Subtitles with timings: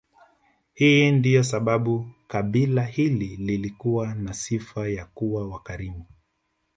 [0.73, 6.05] Hii ndiyo sababu kabila hili lilikuwa na sifa ya kuwa wakarimu